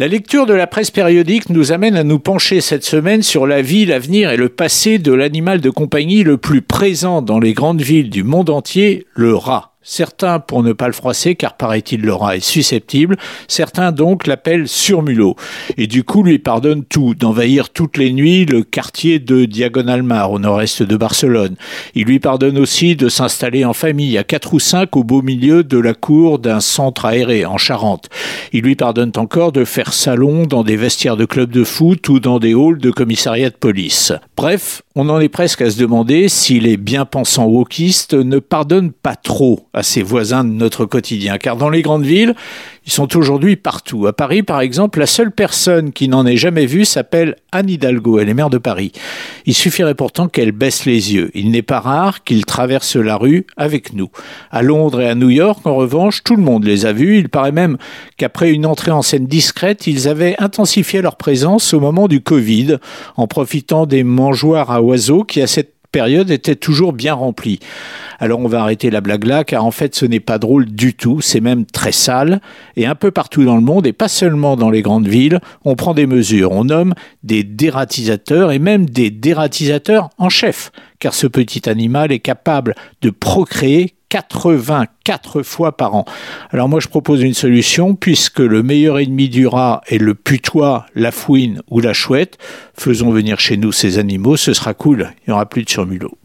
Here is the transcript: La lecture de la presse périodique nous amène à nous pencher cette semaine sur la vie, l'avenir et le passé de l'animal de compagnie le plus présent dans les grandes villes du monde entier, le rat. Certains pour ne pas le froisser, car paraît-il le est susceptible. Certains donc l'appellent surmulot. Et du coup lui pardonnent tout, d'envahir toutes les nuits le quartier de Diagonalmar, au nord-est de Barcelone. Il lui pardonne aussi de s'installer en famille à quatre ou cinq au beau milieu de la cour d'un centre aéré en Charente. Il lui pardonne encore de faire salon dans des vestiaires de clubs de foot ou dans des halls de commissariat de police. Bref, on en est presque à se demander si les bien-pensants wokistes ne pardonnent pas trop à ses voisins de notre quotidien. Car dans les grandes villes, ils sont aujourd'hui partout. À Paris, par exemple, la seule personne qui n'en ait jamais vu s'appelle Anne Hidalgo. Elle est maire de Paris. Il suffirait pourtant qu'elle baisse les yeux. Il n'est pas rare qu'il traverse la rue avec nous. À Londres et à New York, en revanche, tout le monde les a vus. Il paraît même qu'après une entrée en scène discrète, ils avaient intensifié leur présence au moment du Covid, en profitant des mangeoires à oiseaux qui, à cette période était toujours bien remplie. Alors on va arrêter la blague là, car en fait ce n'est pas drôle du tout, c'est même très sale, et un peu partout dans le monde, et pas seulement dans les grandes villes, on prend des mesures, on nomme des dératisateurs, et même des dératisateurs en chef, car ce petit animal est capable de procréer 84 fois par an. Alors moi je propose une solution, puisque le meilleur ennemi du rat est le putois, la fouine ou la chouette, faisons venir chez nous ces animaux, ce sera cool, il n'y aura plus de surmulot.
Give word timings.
La 0.00 0.08
lecture 0.08 0.46
de 0.46 0.54
la 0.54 0.66
presse 0.66 0.90
périodique 0.90 1.50
nous 1.50 1.72
amène 1.72 1.94
à 1.94 2.04
nous 2.04 2.18
pencher 2.18 2.62
cette 2.62 2.86
semaine 2.86 3.22
sur 3.22 3.46
la 3.46 3.60
vie, 3.60 3.84
l'avenir 3.84 4.30
et 4.30 4.38
le 4.38 4.48
passé 4.48 4.98
de 4.98 5.12
l'animal 5.12 5.60
de 5.60 5.68
compagnie 5.68 6.22
le 6.22 6.38
plus 6.38 6.62
présent 6.62 7.20
dans 7.20 7.38
les 7.38 7.52
grandes 7.52 7.82
villes 7.82 8.08
du 8.08 8.24
monde 8.24 8.48
entier, 8.48 9.06
le 9.12 9.34
rat. 9.34 9.76
Certains 9.82 10.40
pour 10.40 10.62
ne 10.62 10.74
pas 10.74 10.88
le 10.88 10.92
froisser, 10.92 11.36
car 11.36 11.56
paraît-il 11.56 12.02
le 12.02 12.12
est 12.34 12.40
susceptible. 12.40 13.16
Certains 13.48 13.92
donc 13.92 14.26
l'appellent 14.26 14.68
surmulot. 14.68 15.36
Et 15.78 15.86
du 15.86 16.04
coup 16.04 16.22
lui 16.22 16.38
pardonnent 16.38 16.84
tout, 16.84 17.14
d'envahir 17.14 17.70
toutes 17.70 17.96
les 17.96 18.12
nuits 18.12 18.44
le 18.44 18.62
quartier 18.62 19.18
de 19.18 19.46
Diagonalmar, 19.46 20.32
au 20.32 20.38
nord-est 20.38 20.82
de 20.82 20.96
Barcelone. 20.98 21.56
Il 21.94 22.04
lui 22.04 22.20
pardonne 22.20 22.58
aussi 22.58 22.94
de 22.94 23.08
s'installer 23.08 23.64
en 23.64 23.72
famille 23.72 24.18
à 24.18 24.24
quatre 24.24 24.52
ou 24.52 24.58
cinq 24.58 24.96
au 24.96 25.02
beau 25.02 25.22
milieu 25.22 25.64
de 25.64 25.78
la 25.78 25.94
cour 25.94 26.38
d'un 26.38 26.60
centre 26.60 27.06
aéré 27.06 27.46
en 27.46 27.56
Charente. 27.56 28.10
Il 28.52 28.64
lui 28.64 28.76
pardonne 28.76 29.12
encore 29.16 29.50
de 29.50 29.64
faire 29.64 29.94
salon 29.94 30.44
dans 30.44 30.62
des 30.62 30.76
vestiaires 30.76 31.16
de 31.16 31.24
clubs 31.24 31.50
de 31.50 31.64
foot 31.64 32.06
ou 32.10 32.20
dans 32.20 32.38
des 32.38 32.52
halls 32.52 32.78
de 32.78 32.90
commissariat 32.90 33.48
de 33.48 33.56
police. 33.56 34.12
Bref, 34.36 34.82
on 34.94 35.08
en 35.08 35.20
est 35.20 35.30
presque 35.30 35.62
à 35.62 35.70
se 35.70 35.78
demander 35.78 36.28
si 36.28 36.60
les 36.60 36.76
bien-pensants 36.76 37.46
wokistes 37.46 38.12
ne 38.12 38.40
pardonnent 38.40 38.92
pas 38.92 39.16
trop 39.16 39.69
à 39.72 39.82
ses 39.82 40.02
voisins 40.02 40.44
de 40.44 40.50
notre 40.50 40.84
quotidien. 40.84 41.38
Car 41.38 41.56
dans 41.56 41.70
les 41.70 41.82
grandes 41.82 42.04
villes, 42.04 42.34
ils 42.86 42.92
sont 42.92 43.16
aujourd'hui 43.16 43.56
partout. 43.56 44.06
À 44.06 44.12
Paris, 44.12 44.42
par 44.42 44.60
exemple, 44.60 44.98
la 44.98 45.06
seule 45.06 45.30
personne 45.30 45.92
qui 45.92 46.08
n'en 46.08 46.26
ait 46.26 46.36
jamais 46.36 46.66
vu 46.66 46.84
s'appelle 46.84 47.36
Anne 47.52 47.70
Hidalgo. 47.70 48.18
Elle 48.18 48.28
est 48.28 48.34
maire 48.34 48.50
de 48.50 48.58
Paris. 48.58 48.90
Il 49.46 49.54
suffirait 49.54 49.94
pourtant 49.94 50.28
qu'elle 50.28 50.52
baisse 50.52 50.86
les 50.86 51.14
yeux. 51.14 51.30
Il 51.34 51.50
n'est 51.50 51.62
pas 51.62 51.80
rare 51.80 52.24
qu'il 52.24 52.44
traverse 52.44 52.96
la 52.96 53.16
rue 53.16 53.46
avec 53.56 53.92
nous. 53.92 54.08
À 54.50 54.62
Londres 54.62 55.02
et 55.02 55.08
à 55.08 55.14
New 55.14 55.30
York, 55.30 55.64
en 55.66 55.76
revanche, 55.76 56.24
tout 56.24 56.36
le 56.36 56.42
monde 56.42 56.64
les 56.64 56.86
a 56.86 56.92
vus. 56.92 57.18
Il 57.18 57.28
paraît 57.28 57.52
même 57.52 57.76
qu'après 58.16 58.50
une 58.50 58.66
entrée 58.66 58.90
en 58.90 59.02
scène 59.02 59.26
discrète, 59.26 59.86
ils 59.86 60.08
avaient 60.08 60.34
intensifié 60.38 61.00
leur 61.00 61.16
présence 61.16 61.72
au 61.74 61.80
moment 61.80 62.08
du 62.08 62.20
Covid, 62.20 62.78
en 63.16 63.26
profitant 63.28 63.86
des 63.86 64.02
mangeoires 64.02 64.70
à 64.70 64.82
oiseaux 64.82 65.22
qui, 65.22 65.40
à 65.40 65.46
cette 65.46 65.74
période 65.92 66.30
était 66.30 66.56
toujours 66.56 66.92
bien 66.92 67.14
remplie. 67.14 67.58
Alors 68.22 68.40
on 68.40 68.48
va 68.48 68.60
arrêter 68.60 68.90
la 68.90 69.00
blague 69.00 69.24
là, 69.24 69.44
car 69.44 69.64
en 69.64 69.70
fait 69.70 69.94
ce 69.94 70.04
n'est 70.04 70.20
pas 70.20 70.38
drôle 70.38 70.66
du 70.66 70.92
tout, 70.92 71.22
c'est 71.22 71.40
même 71.40 71.64
très 71.64 71.90
sale, 71.90 72.42
et 72.76 72.84
un 72.84 72.94
peu 72.94 73.10
partout 73.10 73.44
dans 73.44 73.56
le 73.56 73.62
monde, 73.62 73.86
et 73.86 73.94
pas 73.94 74.08
seulement 74.08 74.56
dans 74.56 74.68
les 74.68 74.82
grandes 74.82 75.08
villes, 75.08 75.40
on 75.64 75.74
prend 75.74 75.94
des 75.94 76.06
mesures, 76.06 76.52
on 76.52 76.64
nomme 76.64 76.92
des 77.22 77.44
dératisateurs, 77.44 78.52
et 78.52 78.58
même 78.58 78.84
des 78.84 79.08
dératisateurs 79.10 80.10
en 80.18 80.28
chef, 80.28 80.70
car 80.98 81.14
ce 81.14 81.26
petit 81.26 81.66
animal 81.66 82.12
est 82.12 82.18
capable 82.18 82.74
de 83.00 83.08
procréer 83.08 83.94
84 84.10 85.42
fois 85.42 85.76
par 85.78 85.94
an. 85.94 86.04
Alors 86.50 86.68
moi 86.68 86.80
je 86.80 86.88
propose 86.88 87.22
une 87.22 87.32
solution, 87.32 87.94
puisque 87.94 88.40
le 88.40 88.62
meilleur 88.62 88.98
ennemi 88.98 89.30
du 89.30 89.46
rat 89.46 89.80
est 89.86 89.96
le 89.96 90.14
putois, 90.14 90.84
la 90.94 91.10
fouine 91.10 91.62
ou 91.70 91.80
la 91.80 91.94
chouette, 91.94 92.36
faisons 92.74 93.12
venir 93.12 93.40
chez 93.40 93.56
nous 93.56 93.72
ces 93.72 93.98
animaux, 93.98 94.36
ce 94.36 94.52
sera 94.52 94.74
cool, 94.74 95.10
il 95.26 95.30
n'y 95.30 95.32
aura 95.32 95.46
plus 95.46 95.64
de 95.64 95.70
surmulot. 95.70 96.19